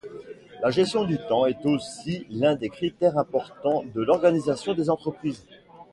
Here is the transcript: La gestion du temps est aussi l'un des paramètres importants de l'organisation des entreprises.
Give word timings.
La 0.63 0.71
gestion 0.71 1.03
du 1.03 1.19
temps 1.29 1.45
est 1.45 1.63
aussi 1.63 2.25
l'un 2.31 2.55
des 2.55 2.71
paramètres 2.71 3.19
importants 3.19 3.83
de 3.93 4.01
l'organisation 4.01 4.73
des 4.73 4.89
entreprises. 4.89 5.45